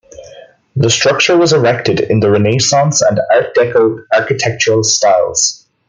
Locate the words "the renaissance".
2.21-3.03